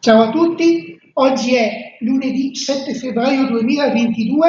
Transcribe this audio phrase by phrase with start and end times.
[0.00, 4.48] Ciao a tutti, oggi è lunedì 7 febbraio 2022,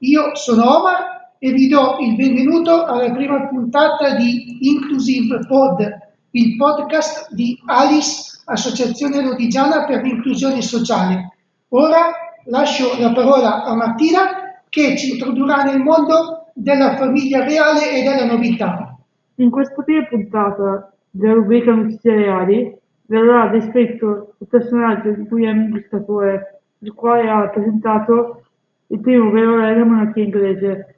[0.00, 5.98] io sono Omar e vi do il benvenuto alla prima puntata di Inclusive Pod,
[6.32, 11.32] il podcast di Alice, Associazione Lodigiana per l'inclusione sociale.
[11.68, 12.10] Ora
[12.44, 18.26] lascio la parola a Martina che ci introdurrà nel mondo della famiglia reale e della
[18.26, 18.98] novità.
[19.36, 22.79] In questa prima puntata della rubrica Notizie Reali
[23.10, 28.42] verrà descritto il personaggio di cui è un dictatore, il quale ha rappresentato
[28.86, 30.94] il primo vero re della monarchia inglese.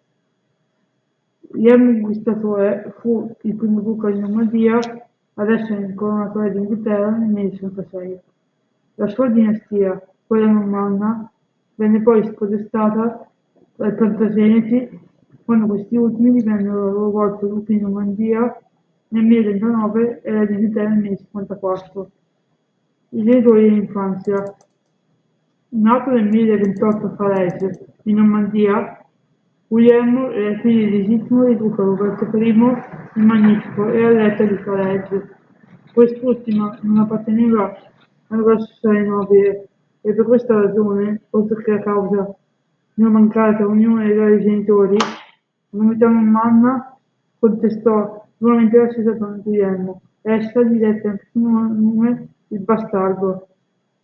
[1.40, 4.78] Guistatore fu il primo duca di Normandia,
[5.34, 8.20] adesso incoronato re d'Inghilterra nel 1066.
[8.96, 11.30] La sua dinastia, quella normanna,
[11.76, 13.26] venne poi spodestata
[13.74, 15.00] dai Plantageneti
[15.46, 18.54] quando questi ultimi divennero a loro volta duchi di Normandia
[19.12, 22.10] nel 1039 e la d'Inghilterra nel 1054.
[23.10, 24.56] I genitori dell'infanzia.
[25.68, 29.04] Nato nel 1028 a Farese, in Normandia,
[29.68, 35.36] Guglielmo era figlio legittimo di duca Roberto I il Magnifico e all'etta di Farese.
[35.92, 37.74] Quest'ultima non apparteneva
[38.28, 39.68] alla grossa nobile
[40.00, 42.34] e per questa ragione, oltre che a causa
[42.94, 44.96] di una mancata unione dei genitori,
[45.70, 46.96] la novità normanna
[47.38, 48.58] contestò La
[48.90, 50.00] stessa donna Guglielmo.
[50.22, 53.46] Essa gli dette anche il nome il bastardo.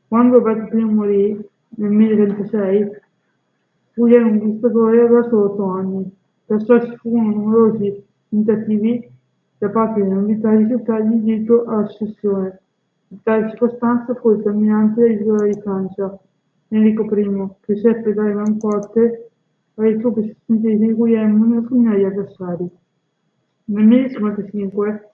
[0.06, 2.88] Quando Roberto I morì, nel 1036,
[3.94, 6.08] Guglielmo il Guistatore aveva solo otto anni,
[6.46, 9.10] perciò ci furono numerosi tentativi
[9.58, 12.60] da parte dei nobiltà di gettargli il diritto alla successione.
[13.08, 16.16] In tale circostanza fu il terminante dell'isola di Francia,
[16.68, 19.30] Enrico I, che seppe dare manforte
[19.74, 22.70] alle truppe sostenute di Guglielmo nel fulminare gli avversari.
[23.70, 25.10] Nel 1055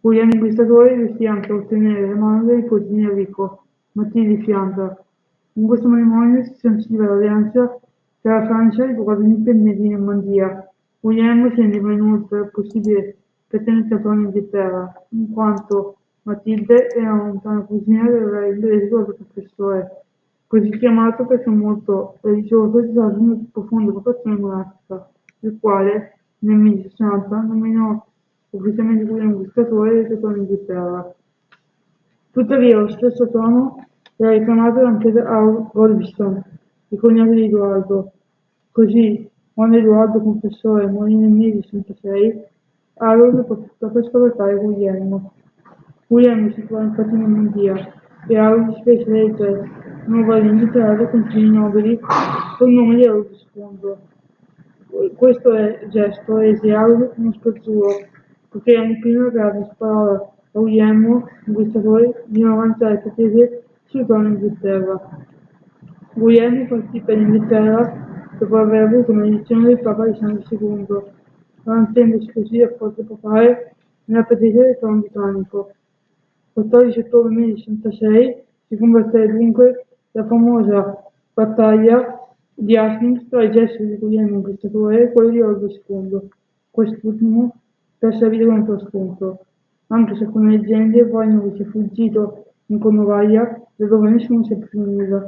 [0.00, 5.04] Guglielmo Inquisitore riuscì anche a ottenere la mano dei nipoti di Enrico, Matilde di Fiandra.
[5.52, 7.78] In questo matrimonio si sanciva l'alleanza
[8.20, 10.68] tra la Francia e i popoli indipendenti di Normandia.
[10.98, 17.60] Guglielmo si rendeva inoltre possibile pertenere al trono d'Inghilterra, in quanto Matilde era una lontana
[17.60, 20.02] cugina del re inglese Robert professore,
[20.48, 25.08] così chiamato perché molto religioso e di una profonda vocazione monastica,
[25.40, 28.04] il quale nel 1060 nominò
[28.50, 31.14] ufficialmente come conquistatore del secondo Inghilterra.
[32.30, 33.86] Tuttavia lo stesso trono
[34.16, 35.22] era reclamato anche da
[35.72, 36.42] Godwinson,
[36.88, 38.12] il cognato di Edoardo.
[38.70, 42.44] Così, quando Edoardo confessore morì nel 1066,
[42.94, 45.32] Harold approfittò per Guglielmo.
[46.06, 47.92] Guglielmo si trovò infatti in Normandia
[48.28, 49.70] e Harold si fece eleggere
[50.06, 51.98] nuova d'Inghilterra dai consigli nobili
[52.58, 54.10] col nome di Harold II
[55.16, 55.50] questo
[55.88, 57.88] gesto rese Harold uno scongiuro,
[58.48, 65.00] poiché anni prima aveva sparò a Guglielmo, conquistatore, di non avanzare pretese sul trono d'Inghilterra.
[66.14, 70.86] Guglielmo partì per l'Inghilterra dopo aver avuto una lezione del Papa Alessandro II,
[71.62, 75.70] garantendosi così la forza papale nella pretesa del trono britannico.
[76.54, 81.02] Il 14 ottobre 1066 si combatté dunque la famosa
[81.32, 82.21] battaglia
[82.64, 86.28] di Hastings tra i gesti di Guglielmo Inquisitore e quelli di Orgo II.
[86.70, 87.56] Quest'ultimo
[87.98, 89.44] perse la vita lo scontro,
[89.88, 94.56] anche se alcune leggende vogliono che sia fuggito in Cornovaglia, da dove nessuno si è
[94.58, 95.24] più nulla.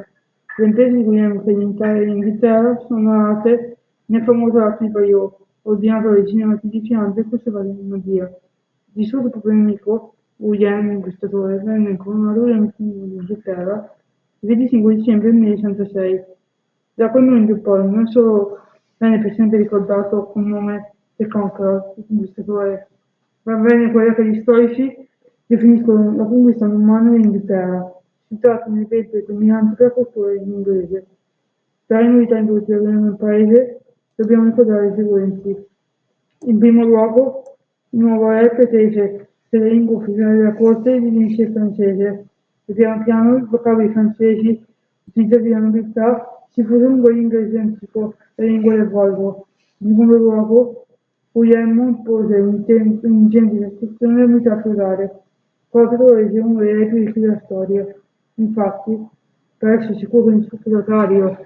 [0.56, 6.06] Le imprese di Guglielmo per l'Italia l'Inghilterra sono narrate nel famoso atto di Bayeux, ordinato
[6.06, 8.33] alla regina Matilde e conservato in Normandia.
[8.84, 13.97] Di suo proprio nemico, Guglielmo Inquisitore, venne incoronato re d'Inghilterra
[14.39, 16.25] il 25 dicembre 1066
[16.94, 18.59] da quel momento in poi non solo
[18.97, 22.88] venne per sempre ricordato con il nome The Conqueror, il conquistatore,
[23.43, 25.09] ma venne quella che gli storici
[25.47, 27.93] definiscono la conquista normanna dell'Inghilterra.
[28.28, 31.06] Si tratta di un evento determinante per la cultura inglese.
[31.87, 33.81] Tra le novità introdotte nel paese
[34.15, 35.66] dobbiamo ricordare i seguenti.
[36.47, 37.43] In primo luogo,
[37.91, 42.26] il nuovo re pretese che la lingua ufficiale della corte divenisse il francese
[42.65, 44.64] e piano piano i vocaboli francesi
[45.05, 49.49] utilizzati dalla nobiltà si furono l'inglese antico e lingua del volgo.
[49.79, 50.87] In secondo luogo,
[51.33, 55.23] Guglielmo impose un'ingente istruzione feudale,
[55.69, 57.85] cosa che rese uno dei più ricchi della storia.
[58.35, 58.97] Infatti,
[59.59, 61.37] per essere sicuro che nessun feudatario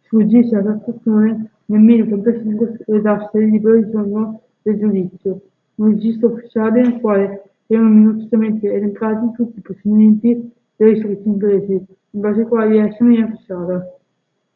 [0.00, 5.40] sfuggisse alla tassazione, nel 1085 redasse il libro di giorno del giudizio,
[5.76, 11.72] un registro ufficiale nel quale erano minutosamente elencati tutti i procedimenti delle istruzioni inglesi,
[12.10, 13.97] in base ai quali essa veniva fissata.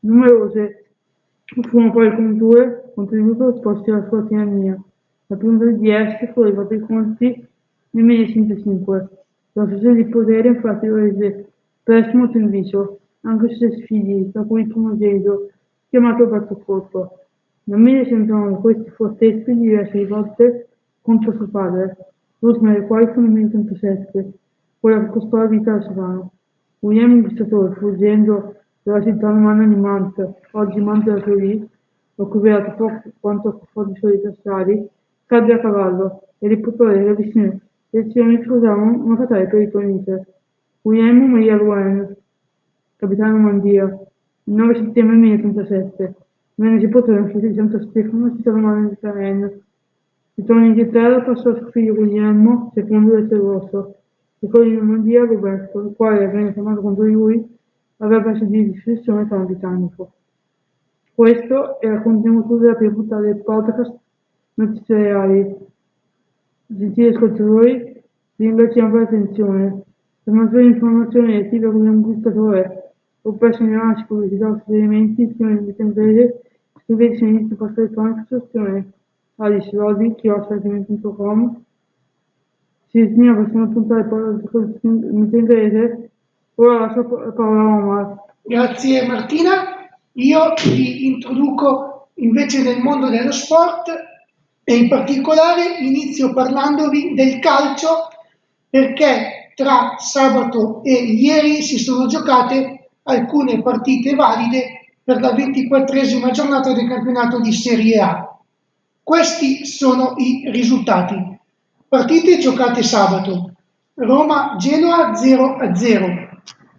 [0.05, 0.85] Numerose
[1.45, 4.81] furono poi le congiure contenute opposte alla sua tirannia.
[5.27, 7.49] La prima di esse fu levata ai conti
[7.91, 9.09] nel 1005.
[9.53, 11.53] La società di potere infatti lo rese
[11.85, 15.51] Per molto in viso, anche se figli, da cui il primogenito,
[15.89, 16.29] chiamato
[16.65, 17.19] Corpo.
[17.65, 20.69] Nel 1109 questi atteso diverse volte
[21.01, 21.97] contro suo padre,
[22.39, 24.33] l'ultima delle quali fu nel 1037,
[24.79, 26.33] quella che costò la vita al sovrano.
[26.81, 31.69] William il Guistatore, fuggendo dalla città romana di Mant, oggi Mant della Turin,
[32.17, 34.89] occupato poco quanto fu suoi avversari,
[35.27, 37.61] cadde a cavallo e le popolari ravvicinarono
[37.95, 40.27] le azioni causarono una fatale pericolite.
[40.81, 42.17] William Maria Rouen,
[42.97, 46.15] capitano Normandia, il 9 settembre 1037,
[46.55, 49.61] venne sepolto nella chiesa di Santo Stefano, città romana di Carene.
[50.35, 53.97] Ritorno in Inghilterra passò a suo figlio Guglielmo II del Rosso,
[54.39, 57.59] e quello di Normandia Roberto, il quale, venne chiamato contro di lui,
[58.03, 60.13] aveva perso di successione tra britannico.
[61.15, 63.95] Questo era il contenuto della prima puntata del podcast
[64.55, 65.57] Notizie Reali.
[66.67, 68.03] Gentili ascoltatori,
[68.37, 69.83] vi ringraziamo per l'attenzione.
[70.23, 75.89] Per maggiori informazioni relative con un gustatore o per segnalarci curiosità o suggerimenti, scrivete in
[75.89, 76.41] inglese,
[76.83, 78.93] scriveteci all'inizio posta elettronica su scrivere
[79.37, 81.63] alicelodi.com
[82.89, 84.17] Si destina la prossima puntata
[84.83, 86.12] in inglese.
[86.57, 88.17] Ora lascio la parola a Omar.
[88.43, 89.89] Grazie Martina.
[90.13, 93.91] Io vi introduco invece nel mondo dello sport
[94.63, 98.09] e in particolare inizio parlandovi del calcio
[98.69, 106.73] perché tra sabato e ieri si sono giocate alcune partite valide per la ventiquattresima giornata
[106.75, 108.39] del campionato di Serie A.
[109.03, 111.17] Questi sono i risultati.
[111.89, 113.53] Partite giocate sabato.
[113.95, 116.22] Roma-Genoa 0-0,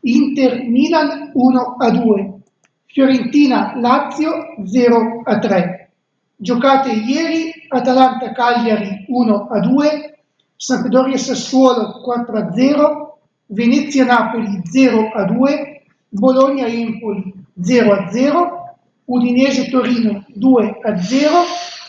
[0.06, 2.40] Inter-Milan 1-2,
[2.88, 4.32] Fiorentina-Lazio
[4.64, 5.88] 0-3.
[6.36, 10.12] Giocate ieri Atalanta-Cagliari 1-2,
[10.58, 13.18] Sampdoria-Sassuolo 4-0,
[13.48, 18.62] Venezia-Napoli 0-2, Bologna-Empoli 0-0,
[19.06, 20.72] Udinese-Torino 2-0,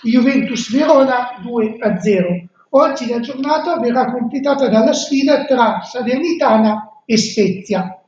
[0.03, 2.47] Juventus-Verona 2-0.
[2.71, 7.99] Oggi la giornata verrà completata dalla sfida tra Salernitana e Spezia.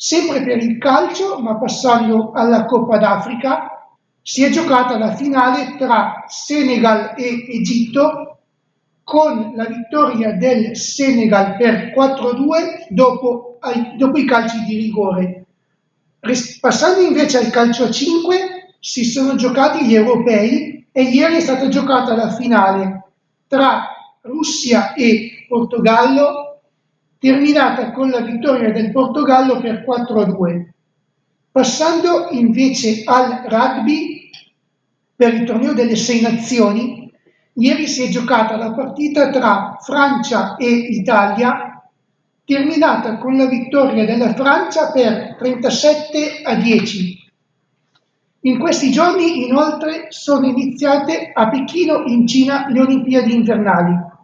[0.00, 3.90] Sempre per il calcio, ma passando alla Coppa d'Africa,
[4.22, 8.38] si è giocata la finale tra Senegal e Egitto
[9.02, 13.58] con la vittoria del Senegal per 4-2 dopo,
[13.96, 15.46] dopo i calci di rigore.
[16.60, 21.66] Passando invece al calcio a 5, si sono giocati gli europei e ieri è stata
[21.66, 23.02] giocata la finale
[23.48, 23.84] tra
[24.20, 26.47] Russia e Portogallo,
[27.18, 30.68] terminata con la vittoria del Portogallo per 4-2.
[31.50, 34.30] Passando invece al rugby,
[35.16, 37.12] per il torneo delle sei nazioni,
[37.54, 41.82] ieri si è giocata la partita tra Francia e Italia,
[42.44, 47.26] terminata con la vittoria della Francia per 37 a 10.
[48.42, 54.16] In questi giorni inoltre sono iniziate a Pechino in Cina le Olimpiadi invernali.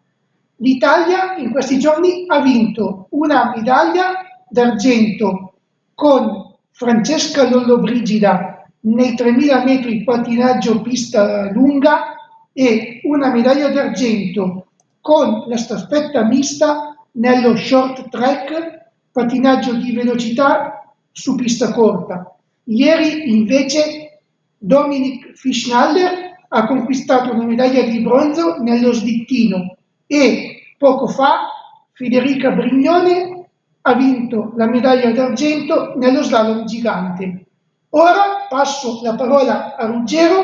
[0.58, 4.12] L'Italia in questi giorni ha vinto una medaglia
[4.48, 5.54] d'argento
[5.94, 12.14] con Francesca Lollobrigida nei 3000 metri pattinaggio pista lunga
[12.52, 14.68] e una medaglia d'argento
[15.00, 22.36] con la staffetta mista nello short track pattinaggio di velocità su pista corta.
[22.64, 24.20] Ieri invece
[24.56, 29.73] Dominic Fischnaller ha conquistato una medaglia di bronzo nello slittino
[30.06, 31.48] e poco fa
[31.92, 33.46] Federica Brignone
[33.82, 37.44] ha vinto la medaglia d'argento nello slalom gigante.
[37.90, 40.42] Ora passo la parola a Ruggero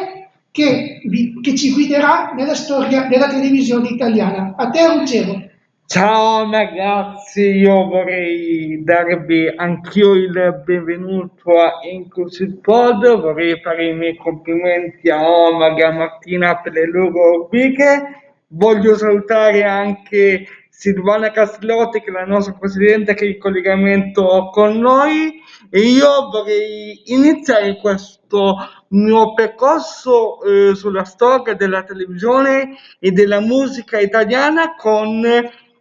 [0.51, 4.55] che, vi, che ci guiderà nella storia della televisione italiana.
[4.57, 5.49] A te Ruggero.
[5.87, 14.17] Ciao ragazzi, io vorrei darvi anch'io il benvenuto a Inclusive Pod, vorrei fare i miei
[14.17, 20.47] complimenti a Omar e a Martina per le loro rubriche, voglio salutare anche
[20.81, 26.31] Silvana Castellotti, che è la nostra presidente, che è in collegamento con noi e io
[26.31, 28.57] vorrei iniziare questo
[28.89, 35.23] mio percorso eh, sulla storia della televisione e della musica italiana con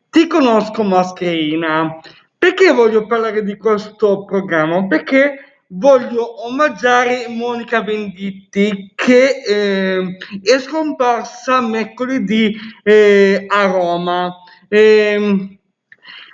[0.09, 1.99] Ti conosco Mascherina.
[2.37, 4.85] Perché voglio parlare di questo programma?
[4.87, 14.33] Perché voglio omaggiare Monica Venditti che eh, è scomparsa mercoledì eh, a Roma.
[14.67, 15.59] Eh,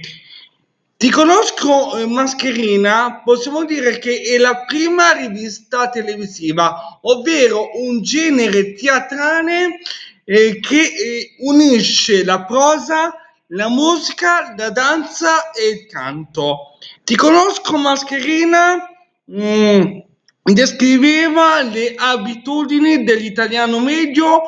[0.97, 8.73] Ti conosco eh, Mascherina, possiamo dire che è la prima rivista televisiva, ovvero un genere
[8.73, 9.79] teatrale
[10.23, 13.13] eh, che unisce la prosa,
[13.47, 16.77] la musica, la danza e il canto.
[17.03, 18.89] Ti conosco Mascherina
[19.31, 19.99] mm,
[20.43, 24.41] descriveva le abitudini dell'italiano medio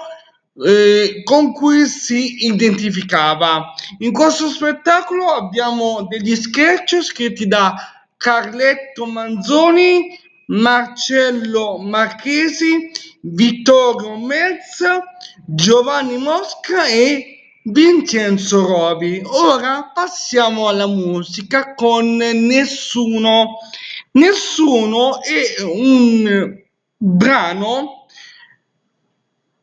[0.65, 3.73] eh, con cui si identificava.
[3.99, 7.73] In questo spettacolo abbiamo degli sketch scritti da
[8.17, 10.17] Carletto Manzoni,
[10.47, 15.03] Marcello Marchesi, Vittorio Mezza,
[15.45, 19.21] Giovanni Mosca e Vincenzo Rovi.
[19.25, 23.57] Ora passiamo alla musica con Nessuno.
[24.11, 26.63] Nessuno è un
[26.97, 28.05] brano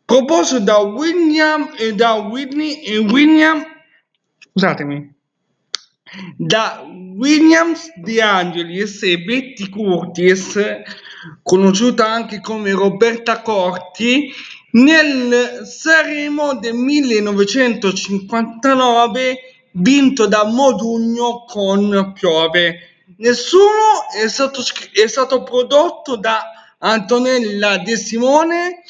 [0.05, 3.65] proposto da William e da Whitney e William
[4.53, 5.15] scusatemi
[6.37, 6.85] da
[7.17, 10.59] Williams De Angelis e Betty Curtis
[11.43, 14.33] conosciuta anche come Roberta Corti
[14.73, 19.39] nel Sanremo del 1959
[19.73, 22.89] vinto da Modugno con Piove.
[23.19, 28.83] Nessuno è stato, è stato prodotto da Antonella De Simone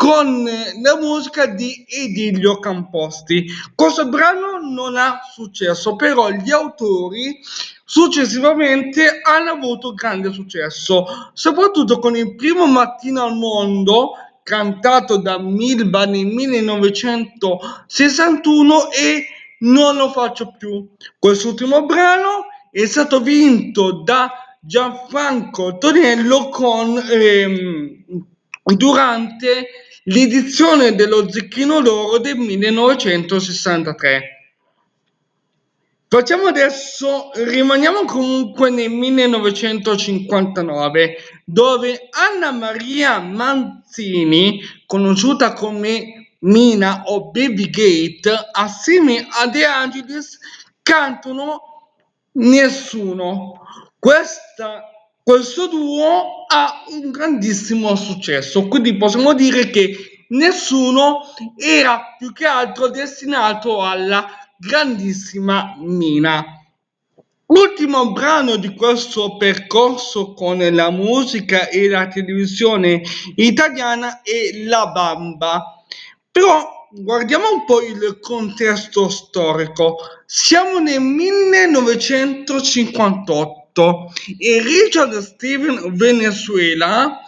[0.00, 0.48] con
[0.82, 3.44] la musica di Edilio Camposti.
[3.74, 7.38] Questo brano non ha successo, però gli autori
[7.84, 11.04] successivamente hanno avuto grande successo,
[11.34, 19.26] soprattutto con il primo Mattino al Mondo cantato da Milba nel 1961 e
[19.58, 20.88] Non lo faccio più.
[21.18, 28.04] Quest'ultimo brano è stato vinto da Gianfranco Tonello con, ehm,
[28.62, 29.66] durante
[30.04, 34.34] l'edizione dello Zecchino d'Oro del 1963.
[36.08, 47.70] Facciamo adesso, rimaniamo comunque nel 1959, dove Anna Maria Manzini, conosciuta come Mina o Baby
[47.70, 50.36] Gate, assieme a De Angelis,
[50.82, 51.62] cantano
[52.32, 53.60] Nessuno.
[53.98, 54.89] Questa,
[55.30, 61.20] questo duo ha un grandissimo successo, quindi possiamo dire che nessuno
[61.56, 64.26] era più che altro destinato alla
[64.58, 66.44] grandissima Mina.
[67.46, 73.00] L'ultimo brano di questo percorso con la musica e la televisione
[73.36, 75.84] italiana è La Bamba.
[76.28, 79.98] Però guardiamo un po' il contesto storico.
[80.26, 83.59] Siamo nel 1958
[84.38, 87.20] e Richard Steven Venezuela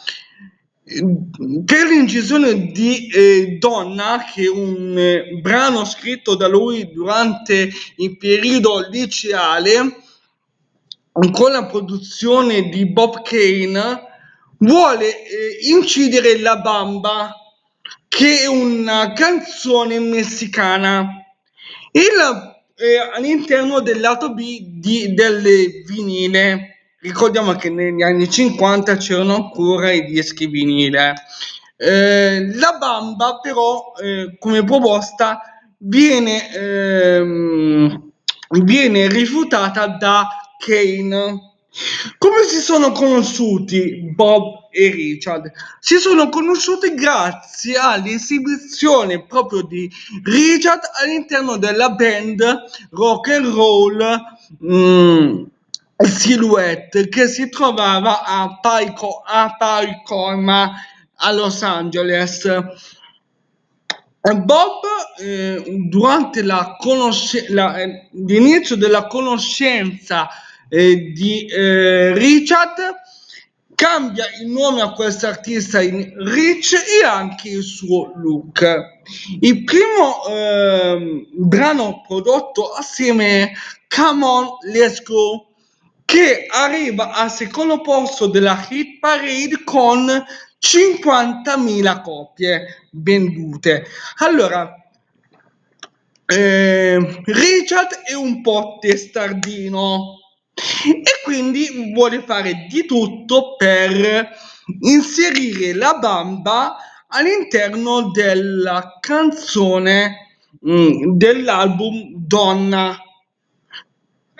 [1.64, 8.16] per l'incisione di eh, Donna, che è un eh, brano scritto da lui durante il
[8.16, 9.96] periodo liceale,
[11.12, 14.00] con la produzione di Bob Kane,
[14.58, 17.36] vuole eh, incidere La Bamba,
[18.08, 21.08] che è una canzone messicana.
[21.92, 22.51] Il,
[22.82, 25.42] eh, all'interno del lato B di, del
[25.86, 26.72] vinile
[27.02, 31.14] ricordiamo che negli anni 50 c'erano ancora i dischi vinile.
[31.76, 35.40] Eh, la Bamba però eh, come proposta
[35.78, 38.10] viene, ehm,
[38.62, 41.50] viene rifiutata da Kane.
[42.18, 45.52] Come si sono conosciuti Bob e Richard?
[45.78, 49.90] Si sono conosciuti grazie all'esibizione proprio di
[50.24, 52.42] Richard all'interno della band
[52.90, 54.18] rock and roll.
[54.64, 55.44] Mm,
[55.96, 60.72] Silhouette che si trovava a, Paico, a Paicoma
[61.16, 62.48] a Los Angeles.
[64.22, 64.82] Bob,
[65.18, 70.28] eh, durante la conosce- la, eh, l'inizio della conoscenza
[70.68, 73.01] eh, di eh, Richard,
[73.74, 78.64] cambia il nome a questo artista in Rich e anche il suo look.
[79.40, 83.52] Il primo ehm, brano prodotto assieme
[83.88, 85.48] Come On, Let's Go
[86.04, 90.06] che arriva al secondo posto della hit parade con
[90.60, 93.86] 50.000 copie vendute.
[94.18, 94.76] Allora,
[96.26, 100.21] eh, Richard è un po' testardino
[100.84, 104.28] e quindi vuole fare di tutto per
[104.80, 106.76] inserire la bamba
[107.08, 112.96] all'interno della canzone mm, dell'album Donna.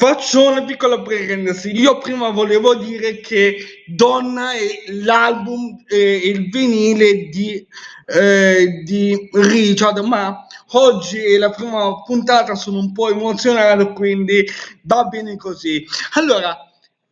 [0.02, 1.70] Faccio una piccola parentesi.
[1.78, 7.64] Io prima volevo dire che Donna è l'album, eh, il vinile di,
[8.06, 14.44] eh, di Richard, ma oggi è la prima puntata, sono un po' emozionato, quindi
[14.82, 15.86] va bene così.
[16.14, 16.58] Allora,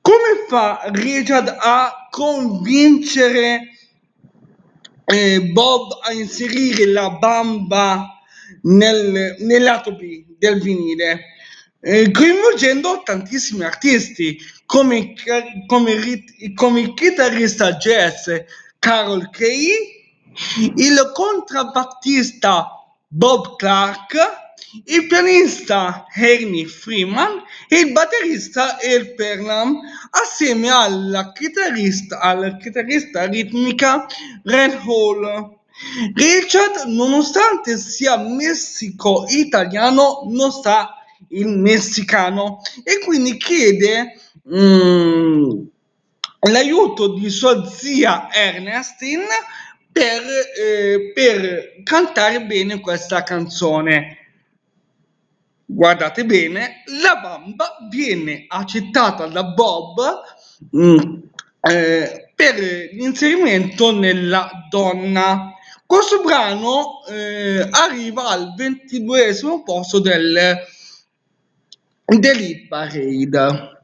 [0.00, 3.68] come fa Richard a convincere
[5.04, 8.18] eh, Bob a inserire la bamba
[8.62, 11.38] nel, nel lato B del vinile?
[11.82, 15.14] Coinvolgendo tantissimi artisti come,
[15.66, 16.22] come,
[16.54, 18.28] come il chitarrista jazz
[18.78, 19.68] Carol Kay,
[20.76, 22.68] il contrabbattista
[23.08, 24.14] Bob Clark,
[24.84, 34.06] il pianista Ernie Freeman e il batterista El Perlam assieme alla chitarrista, alla chitarrista ritmica
[34.44, 35.58] Red Hall.
[36.14, 44.18] Richard, nonostante sia messico-italiano, non sta il messicano e quindi chiede
[44.52, 45.60] mm,
[46.48, 49.26] l'aiuto di sua zia Ernestine
[49.92, 50.22] per,
[50.58, 54.16] eh, per cantare bene questa canzone.
[55.66, 60.00] Guardate bene, la bamba viene accettata da Bob
[60.76, 60.98] mm,
[61.60, 62.54] eh, per
[62.92, 65.52] l'inserimento nella donna.
[65.86, 70.58] Questo brano eh, arriva al ventiduesimo posto del
[72.18, 73.78] Delete Parade.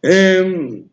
[0.00, 0.86] ehm,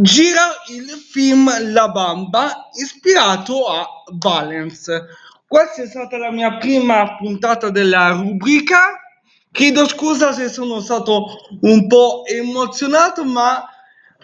[0.00, 5.08] gira il film La Bamba ispirato a Valence.
[5.46, 8.98] Questa è stata la mia prima puntata della rubrica.
[9.50, 11.26] Chiedo scusa se sono stato
[11.60, 13.62] un po' emozionato, ma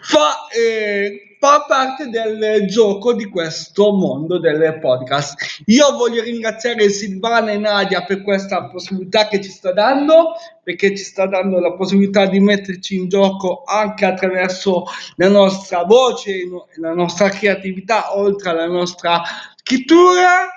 [0.01, 5.63] fa, eh, fa parte del gioco di questo mondo del podcast.
[5.67, 10.33] Io voglio ringraziare Silvana e Nadia per questa possibilità che ci sta dando,
[10.63, 14.85] perché ci sta dando la possibilità di metterci in gioco anche attraverso
[15.15, 16.41] la nostra voce,
[16.75, 19.21] la nostra creatività, oltre alla nostra
[19.55, 20.49] scrittura.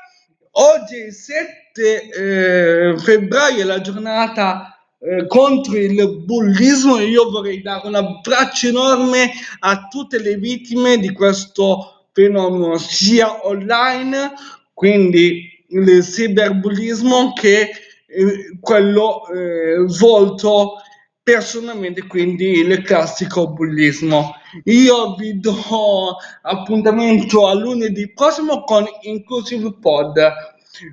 [0.55, 7.61] Oggi è il 7 eh, febbraio, è la giornata eh, contro il bullismo io vorrei
[7.61, 14.33] dare un abbraccio enorme a tutte le vittime di questo fenomeno, sia online,
[14.73, 17.71] quindi il cyberbullismo, che
[18.07, 20.75] eh, quello eh, svolto
[21.23, 24.35] personalmente, quindi il classico bullismo.
[24.65, 30.33] Io vi do appuntamento a lunedì prossimo con Inclusive Pod.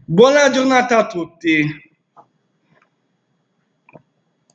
[0.06, 1.89] Buona giornata a tutti.